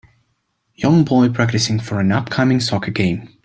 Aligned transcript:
Young 0.73 1.03
boy 1.03 1.29
practicing 1.29 1.79
for 1.79 1.99
an 1.99 2.11
upcoming 2.11 2.59
soccer 2.59 2.89
game. 2.89 3.29